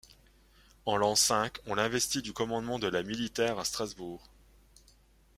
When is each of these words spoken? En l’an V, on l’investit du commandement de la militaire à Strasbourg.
En 0.87 0.97
l’an 0.97 1.13
V, 1.13 1.49
on 1.67 1.75
l’investit 1.75 2.23
du 2.23 2.33
commandement 2.33 2.79
de 2.79 2.87
la 2.87 3.03
militaire 3.03 3.59
à 3.59 3.65
Strasbourg. 3.65 4.23